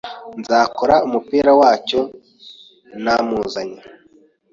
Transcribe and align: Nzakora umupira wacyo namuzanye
Nzakora 0.39 0.95
umupira 1.07 1.51
wacyo 1.59 2.01
namuzanye 3.03 3.81